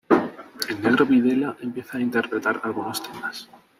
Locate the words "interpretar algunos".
2.01-3.03